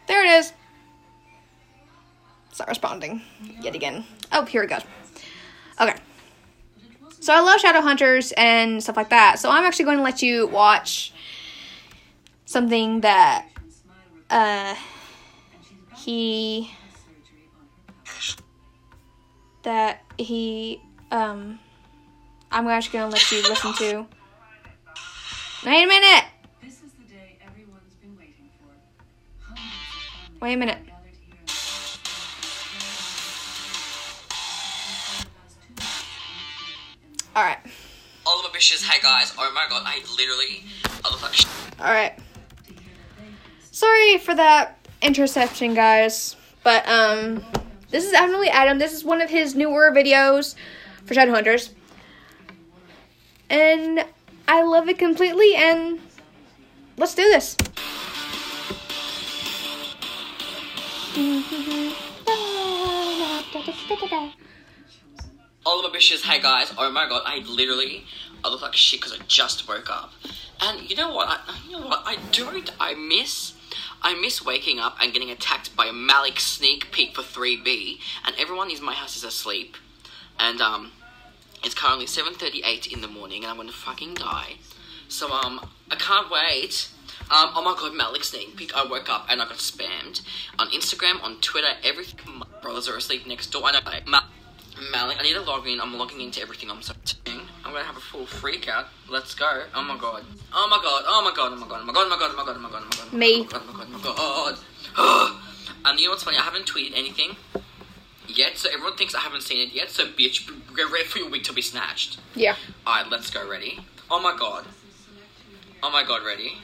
There 0.08 0.26
it 0.26 0.40
is. 0.40 0.52
It's 2.50 2.60
not 2.60 2.68
responding 2.68 3.22
yet 3.62 3.76
again. 3.76 4.04
Oh, 4.34 4.44
here 4.44 4.64
it 4.64 4.70
goes. 4.70 4.82
Okay. 5.80 5.96
So 7.22 7.34
I 7.34 7.40
love 7.40 7.62
Shadowhunters 7.62 8.34
and 8.36 8.84
stuff 8.84 8.98
like 8.98 9.12
that. 9.12 9.40
So 9.40 9.50
I'm 9.50 9.64
actually 9.64 9.86
going 9.86 10.00
to 10.00 10.04
let 10.04 10.22
you 10.22 10.48
watch 10.48 11.14
something 12.46 13.00
that 13.00 13.48
uh 14.30 14.76
he 16.04 16.70
that 19.64 20.02
he 20.18 20.82
um 21.12 21.60
I'm 22.52 22.68
actually 22.68 23.00
gonna 23.00 23.12
let 23.12 23.32
you 23.32 23.42
listen 23.44 23.74
to. 23.76 24.06
Wait 25.66 25.84
a 25.84 25.88
minute. 25.88 26.26
Wait 30.42 30.54
a 30.54 30.58
minute. 30.58 30.78
Alright. 37.36 37.60
All 38.26 38.46
of 38.46 38.52
my 38.52 38.60
bitches, 38.60 38.84
hi 38.86 39.00
guys. 39.02 39.34
Oh 39.38 39.52
my 39.56 39.66
god, 39.70 39.84
I 39.86 40.04
literally. 40.18 40.66
Alright. 41.80 42.20
Sorry 43.72 44.18
for 44.18 44.36
that 44.36 44.83
interception, 45.04 45.74
guys. 45.74 46.36
But 46.64 46.88
um, 46.88 47.44
this 47.90 48.06
is 48.06 48.12
definitely 48.12 48.50
Adam. 48.50 48.80
This 48.80 48.94
is 48.94 49.04
one 49.04 49.22
of 49.22 49.30
his 49.30 49.56
newer 49.56 49.92
videos 49.92 50.56
for 51.06 51.14
Shadowhunters, 51.14 51.72
and 53.50 54.06
I 54.48 54.64
love 54.64 54.88
it 54.88 54.98
completely. 54.98 55.56
And 55.56 56.00
let's 56.98 57.14
do 57.14 57.24
this. 57.24 57.58
Oliver 65.66 65.94
Bish's 65.94 66.24
Hey 66.24 66.42
guys, 66.42 66.74
oh 66.78 66.92
my 66.92 67.08
god, 67.08 67.22
I 67.26 67.38
literally 67.48 68.04
I 68.44 68.50
look 68.50 68.62
like 68.62 68.74
shit 68.74 69.00
because 69.00 69.18
I 69.18 69.24
just 69.28 69.68
woke 69.68 69.90
up. 69.90 70.12
And 70.62 70.90
you 70.90 70.96
know 70.96 71.14
what? 71.14 71.28
I, 71.30 71.60
you 71.66 71.80
know 71.80 71.88
what? 71.88 72.04
I 72.06 72.18
don't. 72.32 72.70
I 72.80 72.94
miss. 72.94 73.54
I 74.04 74.20
miss 74.20 74.44
waking 74.44 74.80
up 74.80 74.98
and 75.02 75.14
getting 75.14 75.32
attacked 75.32 75.76
by 75.76 75.86
a 75.86 75.92
Malec 75.94 76.40
sneak 76.40 76.92
peek 76.92 77.16
for 77.16 77.22
3B, 77.22 78.00
and 78.26 78.36
everyone 78.38 78.70
in 78.70 78.84
my 78.84 78.94
house 78.94 79.16
is 79.16 79.24
asleep. 79.24 79.78
And 80.38 80.60
um, 80.60 80.92
it's 81.64 81.74
currently 81.74 82.06
7:38 82.06 82.92
in 82.92 83.02
the 83.02 83.08
morning, 83.08 83.44
and 83.44 83.52
I'm 83.52 83.58
gonna 83.58 83.72
fucking 83.72 84.16
die. 84.16 84.56
So 85.08 85.32
um, 85.32 85.70
I 85.90 85.96
can't 85.96 86.30
wait. 86.30 86.90
Um, 87.32 87.52
oh 87.56 87.64
my 87.64 87.76
god, 87.80 87.94
Malec 87.94 88.24
sneak 88.26 88.58
peek! 88.58 88.76
I 88.76 88.84
woke 88.86 89.10
up 89.10 89.28
and 89.30 89.42
I 89.42 89.46
got 89.46 89.58
spammed 89.58 90.22
on 90.60 90.68
Instagram, 90.72 91.24
on 91.24 91.40
Twitter, 91.40 91.70
everything. 91.84 92.20
My 92.40 92.46
brothers 92.62 92.90
are 92.90 92.98
asleep 92.98 93.26
next 93.26 93.48
door. 93.52 93.62
I 93.66 93.72
know. 93.72 93.80
Like, 93.86 94.08
Ma- 94.08 94.24
Malec, 94.92 95.20
I 95.20 95.24
need 95.24 95.34
to 95.34 95.42
log 95.42 95.66
in. 95.68 95.80
I'm 95.80 95.98
logging 95.98 96.20
into 96.20 96.42
everything. 96.42 96.70
I'm 96.70 96.82
searching. 96.82 97.42
I'm 97.64 97.72
gonna 97.72 97.86
have 97.86 97.96
a 97.96 98.02
full 98.02 98.26
freak 98.26 98.68
out. 98.68 98.88
Let's 99.10 99.34
go. 99.36 99.64
Oh 99.74 99.84
my 99.84 99.98
god. 99.98 100.26
Oh 100.54 100.68
my 100.70 100.80
god. 100.84 101.04
Oh 101.08 101.22
my 101.24 101.34
god. 101.34 101.54
Oh 101.54 101.58
my 101.58 101.68
god. 101.68 101.82
Oh 101.82 101.86
my 101.86 101.94
god. 101.94 102.06
Oh 102.06 102.10
my 102.10 102.18
god. 102.18 102.32
Oh 102.32 102.38
my 102.38 102.46
god. 102.46 102.56
Oh 102.58 102.60
my 102.60 102.70
god. 102.70 102.84
Oh. 103.14 103.16
Me. 103.16 103.42
Oh 103.42 103.44
my 103.44 103.50
god. 103.52 103.62
Oh 103.64 103.66
my 103.66 103.74
god. 103.74 103.74
Oh 103.74 103.74
my 103.74 103.80
god. 103.80 103.83
and 105.86 106.00
you 106.00 106.06
know 106.06 106.12
what's 106.12 106.24
funny? 106.24 106.38
I 106.38 106.42
haven't 106.42 106.66
tweeted 106.66 106.92
anything 106.96 107.38
yet, 108.28 108.58
so 108.58 108.68
everyone 108.70 108.98
thinks 108.98 109.16
I 109.16 109.20
haven't 109.20 109.44
seen 109.44 109.66
it 109.66 109.74
yet. 109.74 109.90
So 109.90 110.06
bitch, 110.06 110.46
get 110.76 110.92
ready 110.92 111.06
for 111.06 111.20
your 111.20 111.30
wig 111.30 111.44
to 111.44 111.54
be 111.54 111.62
snatched. 111.62 112.20
Yeah. 112.36 112.56
Alright, 112.86 113.10
let's 113.10 113.30
go. 113.30 113.48
Ready? 113.50 113.80
Oh 114.12 114.20
my 114.20 114.36
god. 114.38 114.66
Oh 115.82 115.90
my 115.90 116.04
god. 116.04 116.26
Ready? 116.26 116.58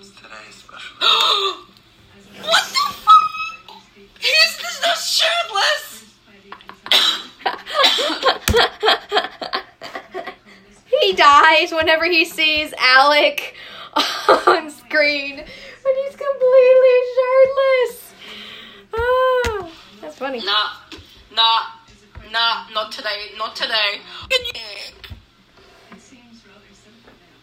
Today's 0.00 0.54
special. 0.54 0.96
what 2.42 2.68
the 2.68 2.92
fuck? 2.92 3.30
He's 4.18 4.58
this 4.58 4.80
not 4.82 4.98
shirtless. 4.98 6.04
he 11.00 11.12
dies 11.14 11.72
whenever 11.72 12.04
he 12.04 12.24
sees 12.24 12.72
Alec 12.78 13.54
on 14.46 14.70
screen, 14.70 15.44
and 15.90 15.98
he's 16.04 16.16
completely 16.16 16.96
shirtless. 17.16 18.14
Ah, 18.94 19.70
that's 20.00 20.16
funny. 20.18 20.38
Nah, 20.44 20.70
nah, 21.34 21.60
nah, 22.30 22.68
not 22.72 22.92
today, 22.92 23.30
not 23.36 23.56
today. 23.56 24.00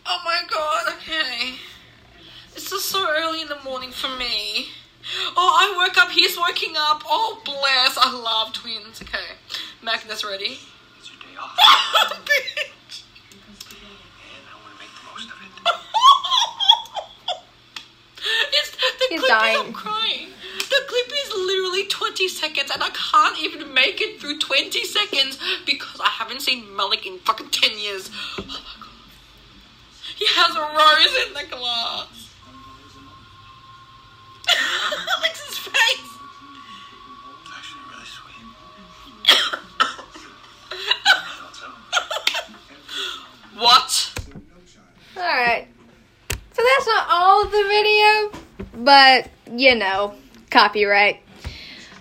Oh 0.10 0.22
my 0.24 0.42
god, 0.50 0.94
okay. 0.96 1.56
It's 2.56 2.70
just 2.70 2.86
so 2.86 3.06
early 3.10 3.42
in 3.42 3.50
the 3.50 3.60
morning 3.66 3.92
for 3.92 4.08
me. 4.18 4.68
Oh, 5.36 5.58
I 5.60 5.76
woke 5.78 5.98
up, 5.98 6.10
he's 6.10 6.38
waking 6.38 6.76
up. 6.78 7.04
Oh, 7.06 7.42
bless. 7.44 7.98
I 7.98 8.12
love 8.12 8.54
twins. 8.54 9.02
Okay, 9.02 9.36
Magnus 9.84 10.24
ready? 10.24 10.60
It's 10.98 11.12
your 11.12 11.20
day 11.20 11.36
off, 11.40 11.56
Bitch. 12.26 13.04
and 13.44 14.48
I 14.48 14.56
want 14.64 14.74
to 14.74 14.80
make 14.80 14.92
the 14.96 15.04
most 15.12 15.28
of 15.28 15.38
it. 15.44 15.52
it's, 18.54 19.17
dying. 19.28 19.58
I'm 19.58 19.74
crying. 19.74 20.30
The 20.58 20.82
clip 20.88 21.12
is 21.26 21.34
literally 21.36 21.88
20 21.88 22.28
seconds 22.28 22.72
and 22.72 22.84
I 22.84 22.90
can't 22.90 23.40
even 23.42 23.74
make 23.74 24.02
it 24.02 24.20
through 24.20 24.40
20 24.40 24.84
seconds 24.84 25.40
because 25.66 26.00
I 26.02 26.10
haven't 26.10 26.42
seen 26.42 26.66
Malec 26.66 27.06
in 27.06 27.20
fucking 27.20 27.50
10 27.50 27.80
years. 27.80 28.10
Oh 28.38 28.44
my 28.48 28.54
god. 28.54 28.88
He 30.16 30.26
has 30.30 30.56
a 30.56 30.62
rose 30.62 31.28
in 31.28 31.34
the 31.34 31.46
glass. 31.56 32.34
Alex's 35.18 35.58
face. 35.58 36.10
It's 37.42 37.52
actually 37.56 37.84
really 37.92 38.06
sweet. 38.06 38.46
I 39.80 39.92
thought 41.38 41.56
so. 41.56 41.68
What? 43.60 43.92
Alright. 45.16 45.68
So 46.30 46.64
that's 46.64 46.88
not 46.88 47.08
all 47.10 47.44
of 47.46 47.52
the 47.52 47.64
video, 47.68 48.32
but 48.74 49.30
you 49.52 49.76
know, 49.76 50.16
copyright. 50.50 51.22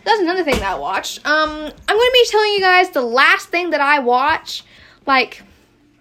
That's 0.04 0.20
another 0.20 0.44
thing 0.44 0.54
that 0.54 0.74
I 0.74 0.78
watched. 0.78 1.26
Um, 1.26 1.50
I'm 1.50 1.96
gonna 1.96 2.10
be 2.12 2.26
telling 2.30 2.52
you 2.52 2.60
guys 2.60 2.90
the 2.90 3.02
last 3.02 3.48
thing 3.48 3.70
that 3.70 3.80
I 3.80 3.98
watch, 3.98 4.64
like 5.06 5.42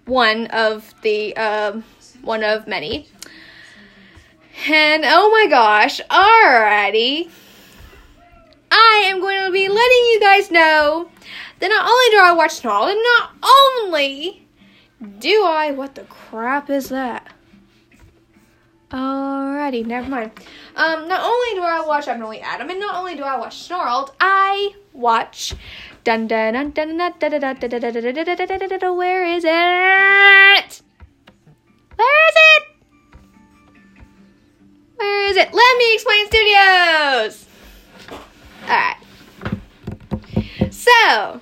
one 0.05 0.47
of 0.47 0.93
the 1.01 1.35
um 1.37 1.83
one 2.21 2.43
of 2.43 2.67
many. 2.67 3.07
And 4.67 5.03
oh 5.05 5.29
my 5.31 5.47
gosh, 5.49 5.99
alrighty. 6.09 7.29
I 8.71 9.03
am 9.07 9.19
going 9.19 9.45
to 9.45 9.51
be 9.51 9.69
letting 9.69 9.79
you 9.79 10.19
guys 10.19 10.51
know 10.51 11.09
that 11.59 11.67
not 11.67 11.87
only 11.87 12.09
do 12.11 12.19
I 12.23 12.33
watch 12.33 12.55
Snarl, 12.55 12.87
and 12.87 12.99
not 13.19 13.31
only 13.43 14.45
do 15.19 15.45
I. 15.45 15.71
What 15.71 15.95
the 15.95 16.03
crap 16.03 16.69
is 16.69 16.89
that? 16.89 17.31
Alrighty, 18.91 19.85
never 19.85 20.09
mind. 20.09 20.31
Um, 20.75 21.07
not 21.07 21.23
only 21.23 21.55
do 21.55 21.63
I 21.63 21.83
watch 21.85 22.07
Abnormally 22.07 22.41
Adam, 22.41 22.69
and 22.69 22.79
not 22.79 22.95
only 22.95 23.15
do 23.15 23.23
I 23.23 23.37
watch 23.37 23.57
Snarled, 23.57 24.11
I 24.19 24.75
watch 24.93 25.55
dun 26.03 26.27
dun 26.27 26.53
dun 26.53 26.71
dun 26.71 26.97
dun 26.97 27.17
dun 27.19 27.39
dun 27.39 27.59
dun 27.59 27.69
dun 27.69 28.79
dun 28.79 28.97
where 28.97 29.25
is 29.25 29.43
it? 29.43 30.83
Where 31.95 32.29
is 32.29 32.35
it? 32.35 32.63
Where 34.97 35.29
is 35.29 35.37
it? 35.37 35.53
Let 35.53 35.77
me 35.77 35.93
explain 35.93 36.27
studios. 36.27 37.45
Alright. 38.63 38.97
So 40.71 41.41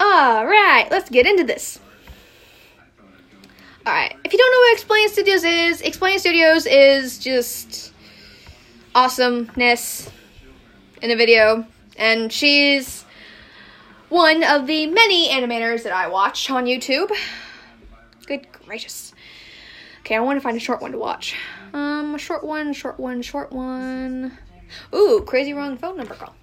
Alright, 0.00 0.90
let's 0.90 1.10
get 1.10 1.26
into 1.26 1.44
this. 1.44 1.78
Alright, 3.86 4.14
if 4.24 4.32
you 4.32 4.38
don't 4.38 4.50
know 4.52 4.58
what 4.58 4.72
Explain 4.74 5.08
Studios 5.08 5.42
is, 5.42 5.80
Explain 5.80 6.18
Studios 6.18 6.66
is 6.66 7.18
just 7.18 7.94
awesomeness 8.94 10.10
in 11.00 11.10
a 11.10 11.16
video. 11.16 11.64
And 11.96 12.30
she's 12.30 13.06
one 14.10 14.44
of 14.44 14.66
the 14.66 14.86
many 14.86 15.30
animators 15.30 15.82
that 15.84 15.94
I 15.94 16.08
watch 16.08 16.50
on 16.50 16.66
YouTube. 16.66 17.10
Good 18.26 18.46
gracious. 18.66 19.14
Okay, 20.00 20.14
I 20.14 20.20
want 20.20 20.36
to 20.36 20.42
find 20.42 20.58
a 20.58 20.60
short 20.60 20.82
one 20.82 20.92
to 20.92 20.98
watch. 20.98 21.34
Um, 21.72 22.14
a 22.14 22.18
short 22.18 22.44
one, 22.44 22.74
short 22.74 23.00
one, 23.00 23.22
short 23.22 23.50
one. 23.50 24.36
Ooh, 24.94 25.24
crazy 25.26 25.54
wrong 25.54 25.78
phone 25.78 25.96
number 25.96 26.14
call. 26.14 26.34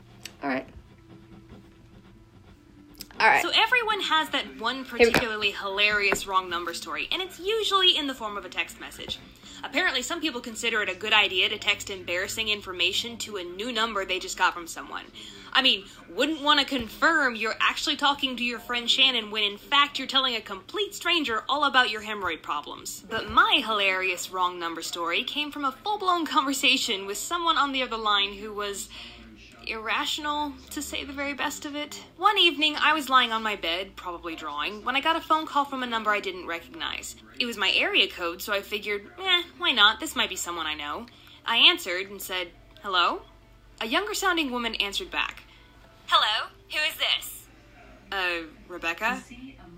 Alright. 3.20 3.44
Alright. 3.44 3.56
So 3.56 3.62
everyone 3.62 4.02
has 4.02 4.30
that 4.30 4.60
one 4.60 4.86
particularly 4.86 5.52
hilarious 5.52 6.28
wrong 6.28 6.50
number 6.50 6.74
story, 6.74 7.08
and 7.12 7.22
it's 7.22 7.40
usually 7.40 7.98
in 7.98 8.08
the 8.08 8.14
form 8.14 8.38
of 8.38 8.46
a 8.46 8.50
text 8.50 8.80
message. 8.80 9.20
Apparently, 9.64 10.04
some 10.04 10.22
people 10.22 10.40
consider 10.40 10.84
it 10.84 10.90
a 10.90 10.96
good 10.96 11.14
idea 11.14 11.50
to 11.50 11.58
text 11.58 11.90
embarrassing 11.90 12.50
information 12.50 13.18
to 13.18 13.38
a 13.38 13.44
new 13.44 13.72
number 13.72 14.06
they 14.06 14.20
just 14.20 14.38
got 14.38 14.54
from 14.54 14.68
someone. 14.68 15.06
I 15.52 15.64
mean, 15.64 15.86
wouldn't 16.10 16.42
want 16.42 16.60
to 16.60 16.66
confirm 16.66 17.36
you're 17.36 17.56
actually 17.60 17.96
talking 17.96 18.38
to 18.38 18.44
your 18.44 18.60
friend 18.60 18.90
Shannon 18.90 19.32
when 19.32 19.44
in 19.44 19.58
fact 19.58 19.98
you're 19.98 20.08
telling 20.08 20.36
a 20.36 20.42
complete 20.42 20.94
stranger 20.94 21.44
all 21.50 21.64
about 21.64 21.90
your 21.90 22.04
hemorrhoid 22.04 22.44
problems. 22.44 23.04
But 23.10 23.32
my 23.32 23.64
hilarious 23.66 24.32
wrong 24.32 24.60
number 24.60 24.84
story 24.84 25.24
came 25.24 25.52
from 25.52 25.66
a 25.66 25.72
full 25.72 25.98
blown 25.98 26.26
conversation 26.28 27.08
with 27.08 27.18
someone 27.18 27.58
on 27.58 27.72
the 27.72 27.82
other 27.82 27.98
line 27.98 28.34
who 28.34 28.54
was 28.54 28.90
irrational, 29.70 30.54
to 30.72 30.82
say 30.82 31.04
the 31.04 31.14
very 31.14 31.34
best 31.34 31.66
of 31.66 31.76
it. 31.76 32.04
One 32.18 32.38
evening, 32.38 32.76
I 32.76 32.94
was 32.94 33.10
lying 33.10 33.32
on 33.32 33.44
my 33.44 33.56
bed, 33.56 33.96
probably 33.96 34.36
drawing, 34.36 34.84
when 34.84 34.96
I 34.96 35.02
got 35.02 35.16
a 35.16 35.22
phone 35.22 35.46
call 35.46 35.66
from 35.66 35.84
a 35.84 35.88
number 35.88 36.12
I 36.12 36.20
didn't 36.20 36.48
recognize. 36.48 37.16
It 37.40 37.46
was 37.46 37.58
my 37.58 37.72
area 37.76 38.08
code, 38.08 38.42
so 38.42 38.54
I 38.54 38.62
figured, 38.62 39.08
eh, 39.20 39.44
why 39.58 39.72
not? 39.72 40.00
This 40.00 40.16
might 40.16 40.30
be 40.30 40.36
someone 40.36 40.66
I 40.66 40.74
know. 40.74 41.06
I 41.46 41.58
answered 41.58 42.10
and 42.10 42.22
said, 42.22 42.48
hello? 42.84 43.22
A 43.82 43.88
younger 43.88 44.14
sounding 44.14 44.52
woman 44.52 44.76
answered 44.76 45.12
back. 45.12 45.44
Hello? 46.08 46.50
Who 46.72 46.80
is 46.90 46.98
this? 46.98 47.46
Uh, 48.12 48.48
Rebecca? 48.68 49.22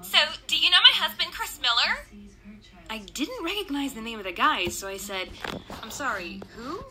So, 0.01 0.17
do 0.47 0.57
you 0.57 0.69
know 0.69 0.77
my 0.83 0.93
husband, 0.93 1.31
Chris 1.33 1.59
Miller? 1.61 2.05
I 2.89 2.99
didn't 2.99 3.43
recognize 3.43 3.93
the 3.93 4.01
name 4.01 4.17
of 4.17 4.25
the 4.25 4.31
guy, 4.31 4.67
so 4.67 4.87
I 4.87 4.97
said, 4.97 5.29
I'm 5.83 5.91
sorry, 5.91 6.41
who? 6.55 6.83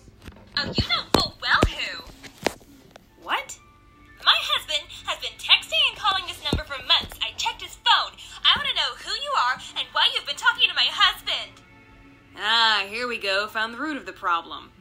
Oh, 0.57 0.65
you 0.65 0.89
know 0.89 1.03
full 1.15 1.37
well 1.41 1.61
who. 1.69 2.03
What? 3.29 3.59
My 4.25 4.33
husband 4.41 4.89
has 5.05 5.21
been 5.21 5.37
texting 5.37 5.85
and 5.93 6.01
calling 6.01 6.25
this 6.25 6.41
number 6.41 6.65
for 6.65 6.81
months. 6.89 7.21
I 7.21 7.37
checked 7.37 7.61
his 7.61 7.77
phone. 7.85 8.17
I 8.41 8.57
want 8.57 8.73
to 8.73 8.75
know 8.75 8.97
who 9.05 9.13
you 9.13 9.33
are 9.37 9.61
and 9.77 9.85
why 9.93 10.09
you've 10.15 10.25
been 10.25 10.41
talking 10.41 10.67
to 10.67 10.75
my 10.75 10.89
husband. 10.89 11.61
Ah, 12.41 12.87
here 12.89 13.07
we 13.07 13.19
go. 13.19 13.47
Found 13.49 13.75
the 13.75 13.85
root 13.85 13.99
of 13.99 14.07
the 14.07 14.17
problem. 14.17 14.73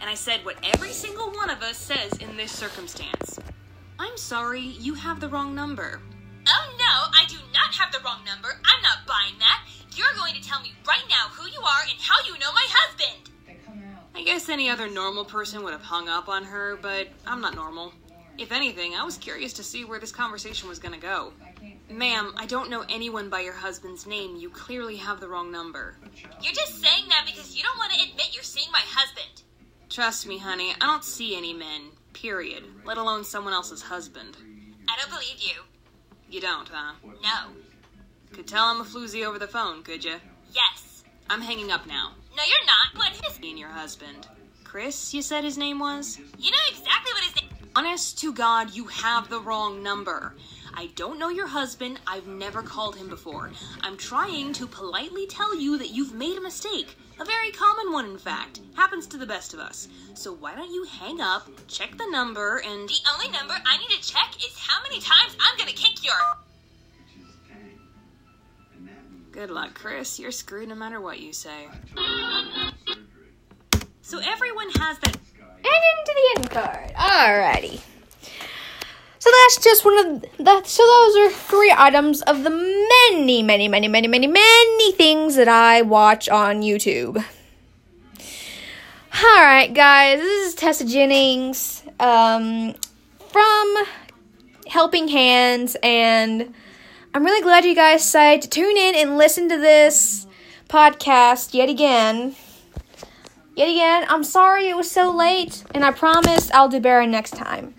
And 0.00 0.08
I 0.08 0.14
said 0.14 0.46
what 0.46 0.56
every 0.64 0.92
single 0.92 1.28
one 1.28 1.50
of 1.50 1.60
us 1.60 1.76
says 1.76 2.16
in 2.24 2.38
this 2.38 2.52
circumstance. 2.52 3.38
I'm 3.98 4.16
sorry, 4.16 4.64
you 4.80 4.94
have 4.94 5.20
the 5.20 5.28
wrong 5.28 5.54
number. 5.54 6.00
Oh 6.48 6.66
no, 6.80 7.12
I 7.12 7.28
do 7.28 7.36
not 7.52 7.76
have 7.76 7.92
the 7.92 8.00
wrong 8.00 8.24
number. 8.24 8.48
I'm 8.64 8.80
not 8.80 9.04
buying 9.06 9.36
that. 9.40 9.68
You're 9.92 10.16
going 10.16 10.32
to 10.32 10.48
tell 10.48 10.62
me 10.62 10.72
right 10.88 11.04
now 11.10 11.28
who 11.36 11.50
you 11.50 11.60
are 11.60 11.84
and 11.84 12.00
how 12.00 12.16
you 12.24 12.32
know 12.38 12.50
my 12.54 12.64
husband. 12.64 13.28
I 14.20 14.22
guess 14.22 14.50
any 14.50 14.68
other 14.68 14.86
normal 14.86 15.24
person 15.24 15.62
would 15.62 15.72
have 15.72 15.80
hung 15.80 16.10
up 16.10 16.28
on 16.28 16.44
her, 16.44 16.78
but 16.82 17.08
I'm 17.26 17.40
not 17.40 17.54
normal. 17.54 17.94
If 18.36 18.52
anything, 18.52 18.94
I 18.94 19.02
was 19.02 19.16
curious 19.16 19.54
to 19.54 19.62
see 19.62 19.86
where 19.86 19.98
this 19.98 20.12
conversation 20.12 20.68
was 20.68 20.78
to 20.78 20.90
go. 20.98 21.32
Ma'am, 21.88 22.34
I 22.36 22.44
don't 22.44 22.68
know 22.68 22.84
anyone 22.90 23.30
by 23.30 23.40
your 23.40 23.54
husband's 23.54 24.06
name. 24.06 24.36
You 24.36 24.50
clearly 24.50 24.96
have 24.96 25.20
the 25.20 25.28
wrong 25.28 25.50
number. 25.50 25.96
You're 26.42 26.52
just 26.52 26.82
saying 26.82 27.08
that 27.08 27.24
because 27.24 27.56
you 27.56 27.62
don't 27.62 27.78
want 27.78 27.94
to 27.94 28.10
admit 28.10 28.34
you're 28.34 28.42
seeing 28.42 28.70
my 28.70 28.82
husband. 28.84 29.40
Trust 29.88 30.26
me, 30.26 30.36
honey, 30.36 30.74
I 30.78 30.84
don't 30.84 31.02
see 31.02 31.34
any 31.34 31.54
men, 31.54 31.88
period, 32.12 32.64
let 32.84 32.98
alone 32.98 33.24
someone 33.24 33.54
else's 33.54 33.80
husband. 33.80 34.36
I 34.86 34.98
don't 35.00 35.10
believe 35.10 35.38
you. 35.40 35.62
You 36.28 36.42
don't, 36.42 36.68
huh? 36.68 36.92
No. 37.22 37.54
Could 38.34 38.46
tell 38.46 38.66
I'm 38.66 38.82
a 38.82 38.84
floozy 38.84 39.26
over 39.26 39.38
the 39.38 39.48
phone, 39.48 39.82
could 39.82 40.04
you? 40.04 40.16
Yes. 40.52 41.04
I'm 41.30 41.40
hanging 41.40 41.70
up 41.70 41.86
now. 41.86 42.12
No, 42.36 42.42
you're 42.44 42.66
not. 42.66 42.96
What 42.96 43.12
and 43.42 43.58
your 43.58 43.68
husband? 43.68 44.28
Chris, 44.64 45.12
you 45.14 45.22
said 45.22 45.44
his 45.44 45.58
name 45.58 45.78
was? 45.78 46.18
You 46.38 46.50
know 46.50 46.58
exactly 46.68 47.12
what 47.12 47.24
his 47.24 47.36
name 47.36 47.50
Honest 47.76 48.18
to 48.18 48.32
God, 48.32 48.74
you 48.74 48.86
have 48.86 49.28
the 49.28 49.40
wrong 49.40 49.80
number. 49.82 50.34
I 50.74 50.90
don't 50.96 51.20
know 51.20 51.28
your 51.28 51.46
husband. 51.46 52.00
I've 52.06 52.26
never 52.26 52.62
called 52.62 52.96
him 52.96 53.08
before. 53.08 53.50
I'm 53.82 53.96
trying 53.96 54.52
to 54.54 54.66
politely 54.66 55.26
tell 55.28 55.54
you 55.54 55.78
that 55.78 55.90
you've 55.90 56.12
made 56.12 56.36
a 56.36 56.40
mistake. 56.40 56.96
A 57.20 57.24
very 57.24 57.52
common 57.52 57.92
one, 57.92 58.06
in 58.06 58.18
fact. 58.18 58.60
Happens 58.74 59.06
to 59.08 59.18
the 59.18 59.26
best 59.26 59.54
of 59.54 59.60
us. 59.60 59.88
So 60.14 60.32
why 60.32 60.56
don't 60.56 60.72
you 60.72 60.84
hang 60.84 61.20
up, 61.20 61.48
check 61.68 61.96
the 61.96 62.10
number, 62.10 62.58
and. 62.58 62.88
The 62.88 62.94
only 63.14 63.28
number 63.30 63.54
I 63.64 63.76
need 63.78 63.90
to 63.90 64.12
check 64.12 64.34
is 64.38 64.58
how 64.58 64.82
many 64.82 65.00
times 65.00 65.36
I'm 65.40 65.56
gonna 65.56 65.72
kick 65.72 66.04
your. 66.04 66.14
Good 69.30 69.50
luck, 69.50 69.74
Chris. 69.74 70.18
You're 70.18 70.32
screwed 70.32 70.68
no 70.68 70.74
matter 70.74 71.00
what 71.00 71.20
you 71.20 71.32
say. 71.32 71.68
So 74.10 74.18
everyone 74.18 74.68
has 74.70 74.98
that 74.98 75.16
and 75.38 75.64
into 75.64 76.14
the 76.16 76.40
end 76.40 76.50
card. 76.50 76.92
Alrighty. 76.96 77.80
So 79.20 79.30
that's 79.30 79.62
just 79.62 79.84
one 79.84 79.98
of 79.98 80.24
that. 80.40 80.66
So 80.66 80.82
those 80.84 81.16
are 81.16 81.30
three 81.30 81.72
items 81.78 82.20
of 82.22 82.42
the 82.42 82.50
many, 82.50 83.44
many, 83.44 83.68
many, 83.68 83.86
many, 83.86 84.08
many, 84.08 84.26
many 84.26 84.92
things 84.94 85.36
that 85.36 85.46
I 85.46 85.82
watch 85.82 86.28
on 86.28 86.62
YouTube. 86.62 87.24
All 88.18 89.44
right, 89.44 89.72
guys. 89.72 90.18
This 90.18 90.48
is 90.48 90.54
Tessa 90.56 90.86
Jennings 90.86 91.84
um, 92.00 92.74
from 93.28 93.76
Helping 94.66 95.06
Hands, 95.06 95.76
and 95.84 96.52
I'm 97.14 97.24
really 97.24 97.42
glad 97.42 97.64
you 97.64 97.76
guys 97.76 98.02
decided 98.02 98.42
to 98.42 98.48
tune 98.48 98.76
in 98.76 98.96
and 98.96 99.16
listen 99.16 99.48
to 99.50 99.56
this 99.56 100.26
podcast 100.68 101.54
yet 101.54 101.68
again. 101.68 102.34
Yet 103.56 103.68
again, 103.68 104.06
I'm 104.08 104.24
sorry 104.24 104.68
it 104.68 104.76
was 104.76 104.90
so 104.90 105.10
late, 105.10 105.64
and 105.74 105.84
I 105.84 105.90
promise 105.90 106.50
I'll 106.52 106.68
do 106.68 106.80
better 106.80 107.06
next 107.06 107.32
time. 107.32 107.74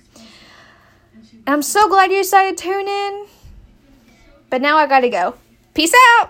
I'm 1.47 1.63
so 1.63 1.89
glad 1.89 2.11
you 2.11 2.17
decided 2.17 2.57
to 2.57 2.63
tune 2.63 2.87
in, 2.87 3.25
but 4.49 4.61
now 4.61 4.77
I 4.77 4.85
gotta 4.85 5.09
go. 5.09 5.35
Peace 5.73 5.93
out! 6.19 6.29